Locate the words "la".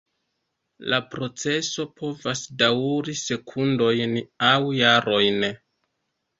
0.93-0.99